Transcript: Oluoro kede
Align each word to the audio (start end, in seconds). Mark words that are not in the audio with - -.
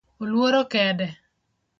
Oluoro 0.19 0.61
kede 0.73 1.07